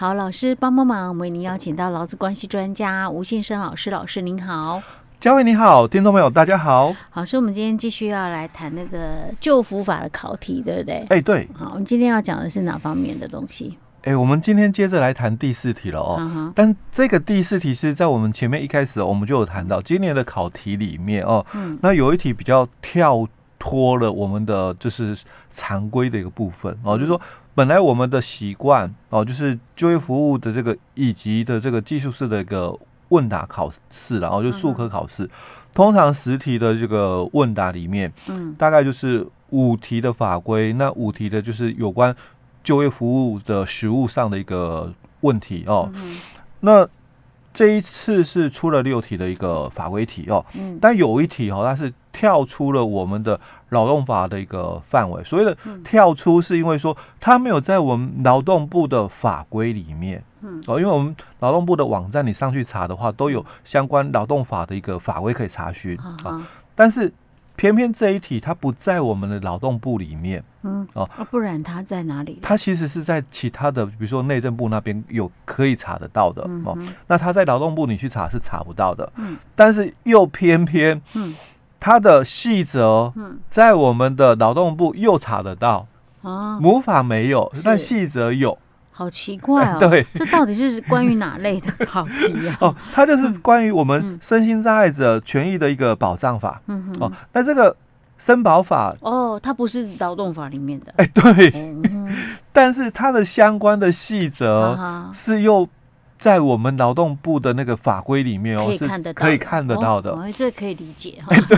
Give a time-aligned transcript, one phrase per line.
[0.00, 4.82] 好，老师帮帮忙，我们为您邀请到劳资关系专家吴信生老师，老师您好。
[5.20, 6.90] 嘉惠你好，听众朋友大家好。
[7.10, 11.04] 好，所以我们今天继续要来谈那个旧服法的考题，对不对？
[11.10, 11.46] 哎，对。
[11.54, 13.76] 好，我们今天要讲的是哪方面的东西？
[14.04, 16.16] 哎，我们今天接着来谈第四题了哦。
[16.18, 16.50] Uh.
[16.54, 23.28] 但这个第四题是在我们前面一开始我们就有谈到，今年的考题里面哦，嗯、那有一题比较跳
[23.60, 25.16] 脱了我们的就是
[25.50, 27.20] 常规的一个部分哦，就是说
[27.54, 32.76] 本来我们的习惯哦，就是就业服务的这个以及的这个技术式的一个。
[33.10, 35.28] 问答考试，然后就数科考试，
[35.72, 42.14] 通常十题的这个问答里面，嗯，大概就是五题的法规，那五题的就是有关
[42.62, 45.90] 就业服务的实务上的一个问题哦。
[46.60, 46.88] 那
[47.52, 53.38] 这一次是出了六题的一个法规题哦，嗯，但有一题哦，它是跳出了我们的
[53.70, 55.22] 劳动法的一个范围。
[55.24, 60.22] 所谓的跳出，是因为说它没有在我们劳动部的法规里面。
[60.42, 66.40] 嗯，哦，因为我们劳动部的网站你上去查的话，都有相关劳动法的一个法规可以查询啊。
[66.74, 67.12] 但是
[67.60, 72.38] 偏偏这一题它不在我们的劳动部里面，嗯，哦，不然它在哪里？
[72.40, 76.74] 它其实是在其他的，比如说内政部那边有可以查得到的哦。
[77.06, 81.34] 那它在劳动部你去查是查不到的，嗯，但是又偏偏，嗯，
[81.78, 85.86] 它的细则，嗯，在我们的劳动部又查得到
[86.22, 88.56] 啊，母法没有，但细则有。
[88.92, 89.76] 好奇怪哦！
[89.80, 92.56] 对，这到底是关于哪类的考题啊？
[92.60, 96.60] 哦，它就是关于我们身心障碍者权益的一个保障法。
[96.66, 96.96] 嗯哼。
[97.00, 97.74] 哦，那这个
[98.18, 100.92] 申保法哦，它不是劳动法里面的。
[100.96, 101.50] 哎，对。
[101.54, 102.14] 嗯。
[102.52, 104.78] 但是它的相关的细则
[105.14, 105.66] 是又
[106.18, 110.10] 在我们劳动部的那个法规里面哦，可以看得到，可以看得到的。
[110.10, 111.28] 哦，这可以理解哈。
[111.30, 111.56] 哎，对。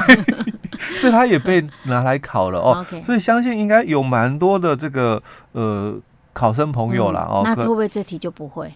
[0.99, 2.87] 所以它也被拿来考了哦。
[3.05, 5.97] 所以相信应该有蛮多的这个呃。
[6.33, 8.73] 考生朋友啦，哦，那会不会这题就不会？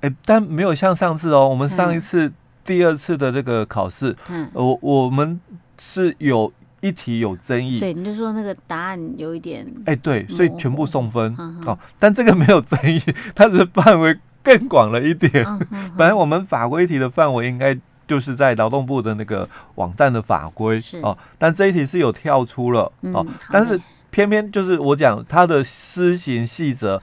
[0.00, 2.32] 哎，但没有像上次哦，我们上一次
[2.64, 5.38] 第二次的这个考试，嗯，我我们
[5.78, 6.50] 是有
[6.80, 11.78] 一题有争议，对，你就说那个答案有一点，哎，对，所以全部送分哦。
[11.98, 12.98] 但这个没有争议，
[13.34, 15.44] 它的范围更广了一点。
[15.96, 17.78] 本来我们法规题的范围应该
[18.08, 23.78] 就是在劳动部的那个网站的法规哦，但这一题是有跳出了哦，但是。
[24.10, 27.00] 偏偏就是我讲他的施行细则，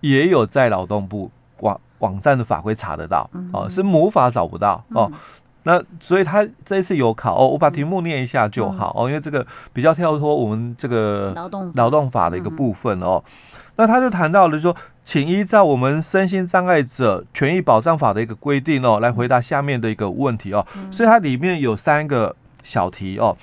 [0.00, 1.30] 也有在劳动部
[1.60, 5.10] 网网站的法规查得到哦，是母法找不到哦。
[5.62, 13.22] 那所以他这一次有考哦，我把题目念一下就好哦，因为这个比较跳脱我们这个劳动劳动法的一个部分哦。
[13.76, 20.66] 那他就谈到了说，请依照我们身心障碍者权益保障法的一个规定哦，来回答下面的一个问题哦。
[20.90, 23.36] 所以它里面有三个小题哦，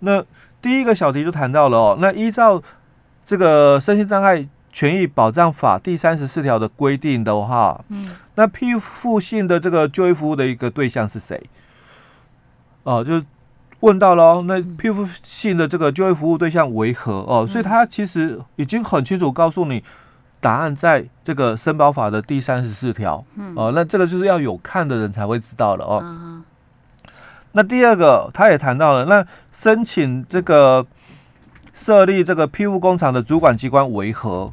[0.00, 0.24] 那。
[0.64, 2.62] 第一个小题就谈到了哦，那依照
[3.22, 11.38] 这个身心障碍权益保障法第三十四条的规定的话，嗯，那批复性的这个就业服务的一个对象是谁？
[12.84, 13.22] 哦，就
[13.80, 17.12] 问到了，那批复性的这个就业服务对象为何？
[17.12, 19.84] 哦，所以他其实已经很清楚告诉你，
[20.40, 23.22] 答案在这个申保法的第三十四条。
[23.36, 26.00] 嗯，哦，那这个就是要有看的人才会知道了哦。
[26.02, 26.33] 嗯
[27.54, 30.84] 那第二个，他也谈到了，那申请这个
[31.72, 34.50] 设立这个批复工厂的主管机关为何？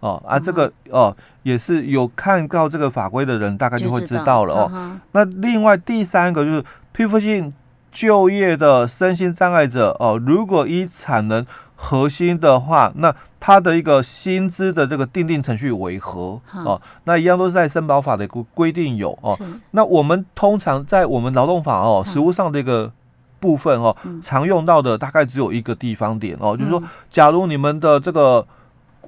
[0.00, 4.98] 哦啊，这个哦也是有看到这个法规的人，大概就会知道了哦。
[5.12, 7.52] 那另外第三个就是批复性
[7.92, 16.40] 就业的身心障碍者哦，如果依产能核心的话，那他的一个薪资的这个定定程序为何？
[16.64, 19.34] 哦，那一样都是在身保法的规规定有哦。
[19.36, 22.90] 是那我们通常在我们劳动法哦实务上的一个
[23.38, 28.46] 部分哦，嗯、常用到的大概只有一个地方点哦，嗯、就是说，假如你们的这个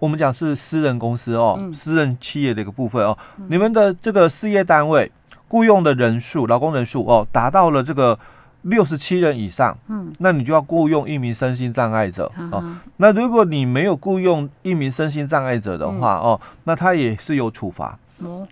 [0.01, 5.11] 我们讲是私人公司哦，嗯、私人企业的一个部分哦，嗯、你们的这个事业单位
[5.49, 8.19] 雇佣的人数，劳工人数哦，达到了这个。
[8.65, 12.63] 六十七人以上，嗯，那你就要雇佣一名身心障碍者哦。
[12.99, 17.99] 那如果你没有雇佣一名身心障碍者的话，哦，那他也是有处罚。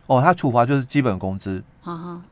[0.07, 1.63] 哦，他处罚就是基本工资。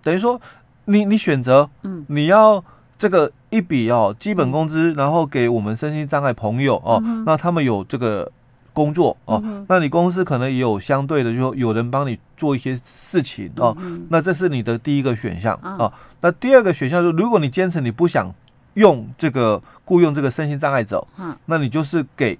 [0.02, 0.40] 等于说
[0.84, 2.64] 你你选择，嗯，你要
[2.96, 8.30] 这个一笔哦基本工资，然后给我们身心障碍朋友哦，那他们有这个。
[8.80, 13.76] 工作哦，嗯、那你公司可能也有相对的，就有人帮你做一些事情哦。
[13.78, 15.76] 嗯、那这是你的第一个选项啊。
[15.78, 15.92] 哦、
[16.22, 18.32] 那第二个选项就是，如果你坚持你不想
[18.74, 22.38] 用这个雇佣这个身心障碍者，嗯、那你就是给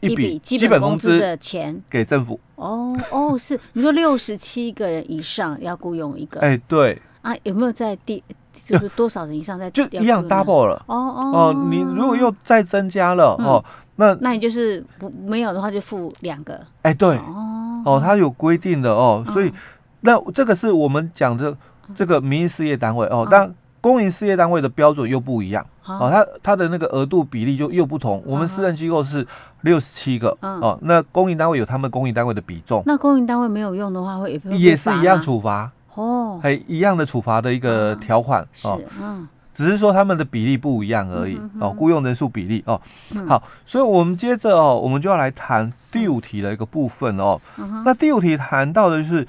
[0.00, 2.38] 一笔基本工资的钱给政府。
[2.54, 6.38] 哦哦，是你说六十七个人以上要雇佣一个？
[6.38, 8.22] 哎，对啊，有没有在第？
[8.64, 13.64] 就是多少人以上在就一样 double 了哦哦哦，你如果又再增加了哦，
[13.96, 19.52] 那那你就是不没有的话就付两个哎对哦，哦，它有规定的哦，所以
[20.00, 21.56] 那这个是我们讲的
[21.94, 28.22] 这个民营事业单位哦，但公营事业单位的标准又不一样哦，它它的那个额度比例就又不同。
[28.24, 29.26] 我们私人机构是
[29.60, 32.82] 六十七个哦，那公营单位有他们公营单位的比重。
[32.86, 39.28] 那公营单位没有用的话，会也是一样处罚哦，还一样的处罚的一个条款哦，嗯。
[39.54, 42.80] 只是说他们的比例不一样而已哦，雇佣人数比例哦。
[43.28, 47.40] 好，所以我们接着哦，我们就要来谈第五题的一个部分哦。
[47.84, 49.24] 那第五题谈到的就是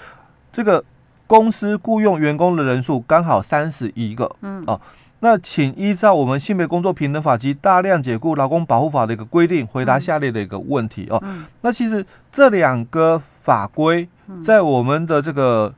[0.52, 0.84] 这个
[1.28, 4.82] 公司雇佣员工的人数刚好三十一个，嗯哦。
[5.20, 11.24] 那请依照我们性别工作平等法及大量解雇劳工保护法的一个规定，回答下列的一个问题哦。
[11.62, 14.10] 那其实这两个法规
[14.44, 15.72] 在我们的这个。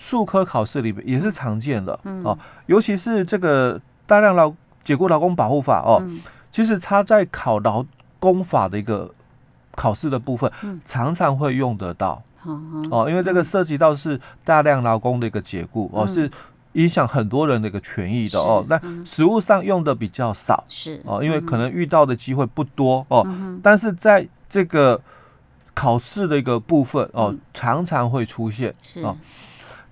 [0.00, 4.50] 术科考试里面也是常见的、嗯、哦，尤其是这个大量劳
[4.82, 7.84] 解雇劳工保护法哦，嗯、其实它在考劳
[8.18, 9.12] 工法的一个
[9.72, 16.30] 考试的部分，嗯、常常会用得到、嗯、哦，因为这个涉及到是大量劳工的一个解雇、嗯、哦，是
[16.72, 24.98] 影响很多人的一个权益的哦，那实务上用的比较少是哦，因为可能遇到的机会不多哦，嗯、但是在这个
[25.74, 29.02] 考试的一个部分哦，嗯、常常会出现是。
[29.02, 29.14] 哦。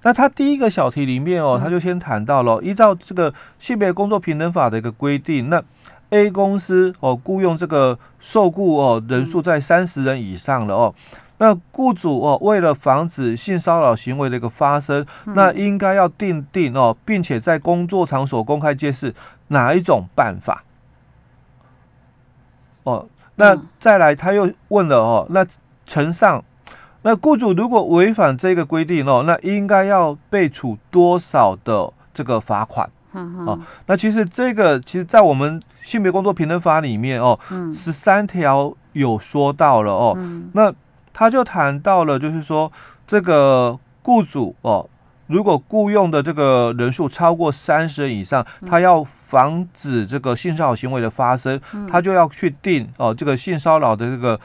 [0.03, 5.63] 那他第一个小题里面哦，他就先谈到了依照这个性别工作平等法的一个规定，那
[6.11, 10.95] A 公司哦雇佣这个受雇哦人数在三十人以上了哦，
[11.39, 19.13] 那雇主哦为了防止性骚扰行为的一个发生，那应该要定定哦，并且在工作场所公开揭示
[19.49, 20.63] 哪一种办法？
[22.85, 25.45] 哦，那再来他又问了哦，那
[25.85, 26.45] 呈上。
[27.09, 32.91] 那雇主如果违反这个规定哦，那应该要被处多少的这个罚款？
[33.15, 37.39] 嗯哦，那其实这个其实在我们性别工作平等法里面哦，
[37.73, 40.19] 十三条有说到了哦。
[40.53, 40.71] 那
[41.15, 42.71] 他就谈到了，就是说
[43.07, 44.87] 这个雇主哦，
[45.29, 51.59] 如果雇佣的这个人数超过三十人以上，他要防止这个性骚扰行为的发生，
[51.91, 54.39] 他就要去定哦这个性骚扰的这个。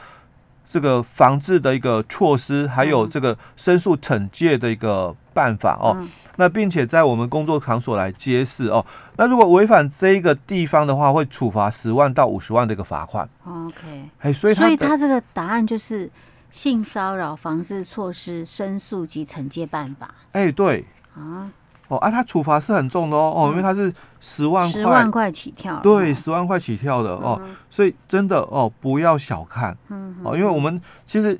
[0.74, 5.94] 这个防治的一个措施，还有这个申诉惩戒的一个办法哦。
[5.96, 8.84] 嗯、那并且在我们工作场所来揭示哦。
[9.16, 13.28] 那如果违反这一个地方的话，会处罚十万到五十万的一个罚款。
[13.44, 16.10] OK，哎，所以所以他这个答案就是
[16.50, 20.12] 性骚扰防治措施申诉及惩戒办法。
[20.32, 20.84] 哎，对
[21.14, 21.52] 啊。
[21.88, 29.76] 哦啊，他处罚是很重的哦哦，因为他是十万块，十万块起跳，对，十万块起跳的哦，所以真的哦，不要小看，
[30.22, 31.38] 哦，因为我们其实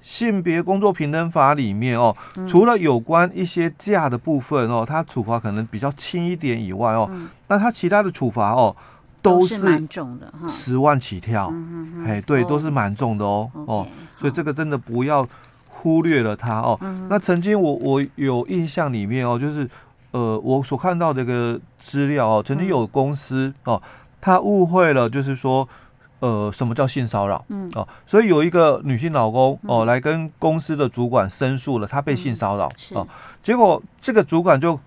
[0.00, 7.10] 性别工作平等法里面哦，除了有关一些价的部分哦，他处罚可能比较轻一点以外哦，
[7.48, 8.74] 那他其他的处罚哦，
[9.20, 11.52] 都是蛮重的，十万起跳，
[12.06, 13.86] 哎，对，都是蛮重的哦哦，
[14.16, 15.26] 所以这个真的不要。
[15.82, 16.78] 忽略了他哦，
[17.10, 19.68] 那曾经我我有印象里面哦，就是
[20.12, 23.82] 呃，我所看到的一个资料哦，曾经有公司哦，
[24.20, 25.68] 他误会了，就是说
[26.20, 27.44] 呃，什么叫性骚扰？
[27.48, 27.68] 嗯。
[27.74, 33.06] 哦，所以有一个女性老公哦，来跟公司的主管申诉了，她被性骚扰哦，
[33.42, 34.78] 结果这个主管就。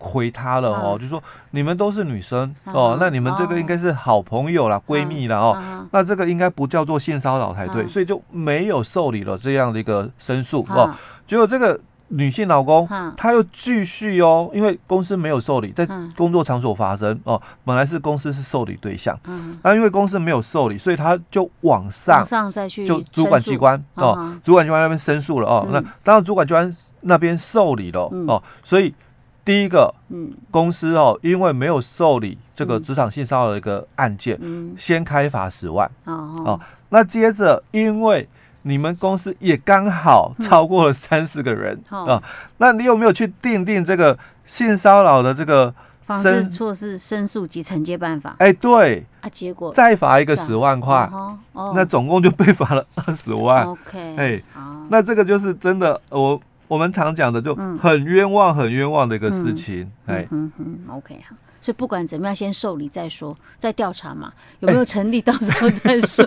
[0.00, 10.90] 回他了哦，就说你们都是女生哦，那你们这个应该是好朋友啦、闺蜜啦哦，那这个应该不叫做性骚扰才对，所以就没有受理了这样的一个申诉哦。
[11.26, 19.14] 结果这个女性老公她又继续哦，因为公司没有受理，在工作场所发生哦，本来是公司是受理对象，
[19.62, 28.94] 那因为公司没有受理，所以他就往上上再去就主管机关哦，主管机关那边申诉了哦，那当然主管机关那边受理了哦，所以。
[29.44, 38.28] 第一个，嗯，公司哦，因为没有受理这个职场性骚扰的一个案件，嗯，先开罚十万，哦，哦，那接着，因为
[38.62, 42.22] 你们公司也刚好超过了三十个人，啊、
[42.58, 48.36] 那你有没有去定定这个性骚扰的这个防治措施、申诉及惩戒办法？
[48.38, 51.10] 哎，对，啊，结果再罚一个十万块，
[51.54, 54.42] 哦，那总共就被罚了二十万，OK，哎，
[54.90, 56.40] 那这个就是真的，我。
[56.70, 66.24] 我们常讲的就很冤枉、很冤枉的一个事情，哎，嗯嗯，OK 好，所以不管怎么样，先受理再说，再调查嘛，有没有成立，到时候再说。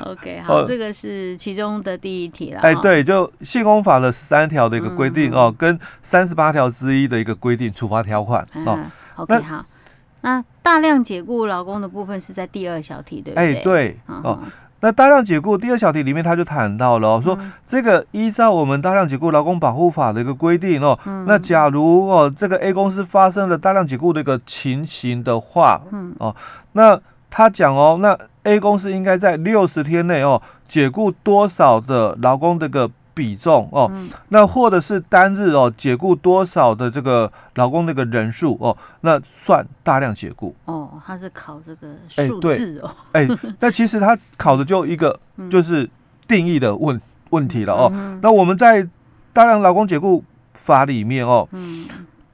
[0.00, 2.60] OK 好，这个是其中的第一题了。
[2.62, 8.80] 哎，对，就性工法的十三条的一个规定哦，跟三十八条之一的一个规定处罚条款哦。
[9.14, 9.64] OK 好，
[10.22, 13.58] 那大量解雇劳工的部分是在第二小题，对不对？
[13.58, 14.42] 哎，对，哦。
[14.84, 26.14] 那大量解雇第二小题里面，他就谈到了、哦、说，这个依照我们大量解雇劳工保护法的一个规定哦，嗯、那假如哦这个 A 公司发生了大量解雇的一个情形的话，嗯。
[26.18, 26.36] 哦，
[26.72, 27.00] 那
[27.30, 40.54] 他讲哦，那 A 公司应该在六十天内哦解雇多少的劳工这个比重哦，嗯、那或者是单日哦解雇多少的这个劳工那个人数哦，那算大量解雇。
[40.64, 45.18] 哦，他是考这个数字哦，哎、欸，但其实他考的就一个
[45.48, 45.88] 就是
[46.26, 48.86] 定义的问问题了哦，嗯、那我们在
[49.32, 51.86] 大量劳工解雇法里面哦，嗯。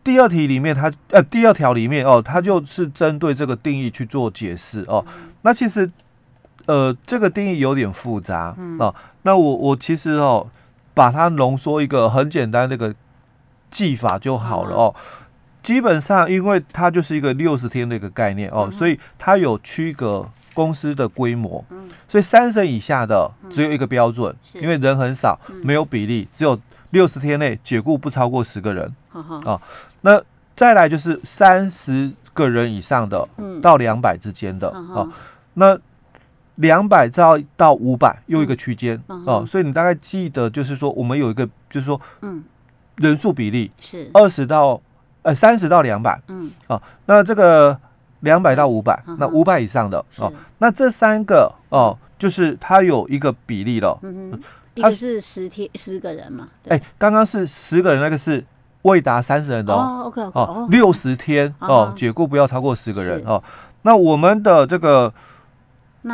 [0.02, 5.04] 第二题里面它，它呃，第二条里面哦，它就是针对这个定义去做解释哦。
[5.42, 5.88] 那其实
[6.64, 8.92] 呃，这个定义有点复杂、嗯、哦。
[9.22, 10.44] 那我我其实哦，
[10.94, 12.94] 把它浓缩一个很简单那个
[13.70, 14.94] 技法就好了哦。
[14.96, 15.26] 嗯、
[15.62, 21.64] 基本上，因为它就是一个六十天的一个概念哦，嗯、所以它有区隔公司的规模。
[21.70, 26.58] 嗯、所以三审以下的只有一个标准，嗯、因为人很少，没有比例，只有
[26.90, 28.94] 六十天内解雇不超过十个人。
[29.12, 29.60] 哦，
[30.02, 30.20] 那
[30.56, 33.28] 再来就是三十个人以上的，
[33.62, 35.12] 到两百之间的，嗯、哦，
[35.54, 35.78] 那
[36.56, 42.44] 两百兆到五百又一个区间，嗯、哦，所以你大概记得就是说，我们有一个就是说，嗯，
[42.96, 44.10] 人数比例是。
[44.12, 44.80] 二十到
[45.22, 47.78] 呃三十到两百，嗯，哦，那这个
[48.20, 54.40] 两百到五百、嗯，那五百以上的，哦，那这三个哦，就是它有一个比例了，嗯哼，
[54.74, 58.44] 一个是十天十个人嘛，哎，刚刚是十个人，那个是。
[58.82, 63.44] 未达三十人的哦，OK，，哦，六十天哦，解雇不要超过十个人哦。
[63.82, 65.12] 那我们的这个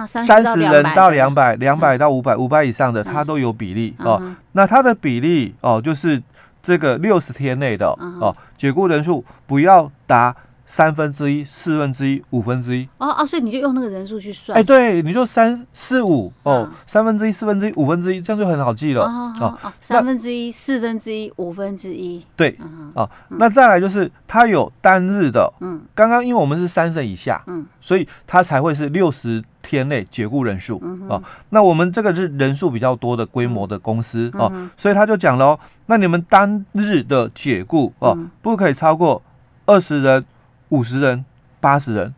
[0.07, 4.21] 三十人到两百，两百到五百，五百以上的它都有比例哦。
[4.53, 6.23] 那它的比例哦，就是
[6.63, 7.87] 这个六十天内的
[8.21, 10.35] 哦，解雇人数不要达。
[10.67, 12.89] 三分之一、四分之一、五分之一。
[12.99, 14.59] 哦哦，所以你就用那个人数去算。
[14.59, 19.05] 哎，对，你就三四五哦，三分之一、四分之一、五分之一，这样就很好记了。
[19.05, 19.57] 哦。
[19.81, 22.59] 三分之一、四分之一、五分之一，对
[22.95, 31.23] 哦，那再来就是它有单日的，嗯，刚刚因为我们是三审以下，嗯，所以它才会是六十天内解雇人数哦。
[31.51, 39.23] 那我们这个是人数比较多的规模的公司哦，所以他就讲了哦，那你们单日的解雇哦，不可以超过
[39.67, 40.25] 二十人。
[40.71, 41.25] 五十人、
[41.61, 42.15] 八十人，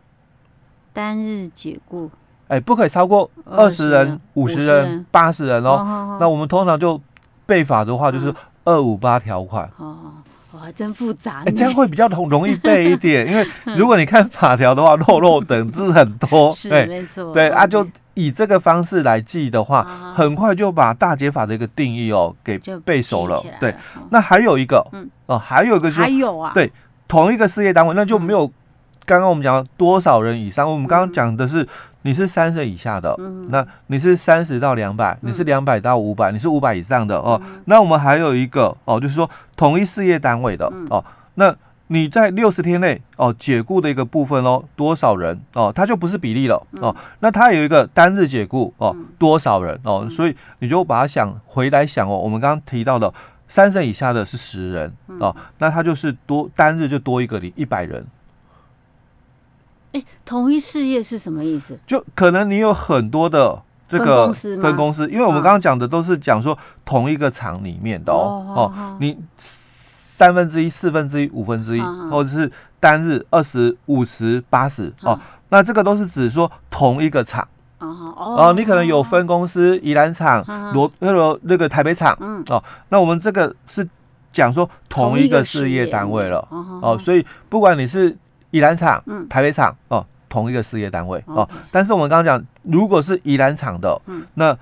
[0.91, 2.09] 单日解雇，
[2.47, 6.17] 哎，不可以超过二十人、五十人、八十人哦。
[6.19, 6.99] 那我们通常就
[7.45, 9.69] 背法的话，就是二五八条款。
[9.77, 9.95] 哦，
[10.59, 11.43] 还真复杂。
[11.45, 16.51] 哎，这样会比较容容易背一点，因为 如果你看法条的话，漏漏等字很多。
[16.55, 17.31] 是，没错。
[17.31, 19.83] 对啊，就以这个方式来记的话，
[20.15, 23.39] 很快就把大解法的一个定义哦给背熟了。
[23.59, 23.73] 对，
[24.09, 26.71] 那还有一个，嗯，哦，还有一个，还有啊，对。
[27.09, 28.47] 同一个事业单位，那就没有
[29.03, 30.71] 刚刚我们讲多少人以上。
[30.71, 31.67] 我们刚刚讲的是
[32.03, 33.13] 你是三十以下的，
[33.49, 37.41] 那你是三十到两百，你是两百到五百，你是五百以上的哦。
[37.65, 41.53] 那我们还有一个哦，就是说同一事业单位的哦，那
[41.87, 46.95] 你在六十天内哦解雇的一个部分哦，多少人哦，它就不是比例了哦。
[47.21, 53.11] 那它有一个单日解雇哦，多少人哦，所以你就把它想回来想哦，我们刚刚提到的。
[53.49, 58.05] 三审以下的是十人哦，那他就是多单日就多一个零一百人。
[59.91, 61.77] 哎，同一事业是什么意思？
[61.87, 77.47] 就可能你有很多的这个分公司，分公司，因为我们刚刚讲的都是讲说同一个厂里面的哦哦，你三分之一、四分之一、五分之一，或者是单日二十五十八十哦，那这个都是指说同一个厂。
[78.15, 83.87] 哦，你可能有分公司，宜兰厂、罗那个那个台北厂，嗯，哦，那我们这个是
[84.31, 86.47] 讲说同一个事业单位了，
[86.81, 88.15] 哦，所以不管你是
[88.51, 93.99] 宜兰厂、台北厂，哦，同一个事业单位，哦，但是我们刚刚讲，如果是宜兰厂的，
[94.35, 94.55] 那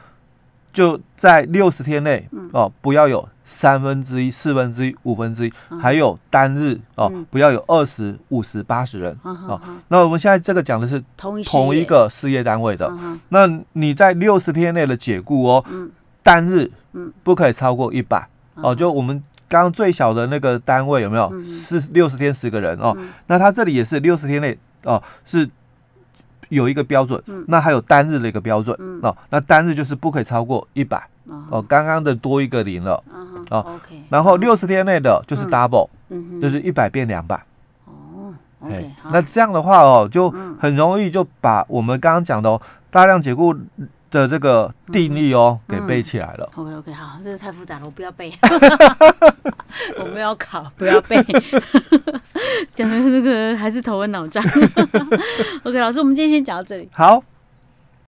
[0.77, 3.27] 就在六十天内，哦，不要有。
[3.43, 9.60] 三分之一、四分之一、五分之一，还有单日哦，不要有二十五十八十人哦。
[9.88, 12.91] 那我们现在这个讲的是同一个事业单位的，
[13.29, 15.65] 那你在六十天内的解雇哦，
[16.22, 16.69] 单日
[17.24, 18.75] 不可以超过一百哦。
[18.75, 21.43] 就我们刚刚最小的那个单位有没有？
[21.46, 22.96] 是六十天十个人哦。
[23.27, 25.50] 那他这里也是六十天内哦，是
[26.50, 27.22] 有一个标准。
[27.48, 29.16] 那还有单日的一个标准哦。
[29.30, 31.08] 那单日就是不可以超过一百
[31.50, 31.62] 哦。
[31.62, 33.04] 刚刚的多一个零了。
[33.50, 37.42] 哦，OK，然后六十天内的就是 double，嗯，就是一百变两百。
[37.86, 42.62] 哦，OK，那这样的话哦，就很容易就把我们刚刚讲的哦，
[42.92, 43.56] 大量解雇
[44.10, 46.50] 的这个定律哦给背起来了。
[46.56, 48.34] OK OK，好，这个太复杂了，我不要背。
[50.00, 51.18] 我们要考，不要背。
[52.74, 54.44] 讲的那个还是头昏脑胀。
[55.64, 56.90] OK，老师，我们今天先讲到这里。
[56.92, 57.24] 好。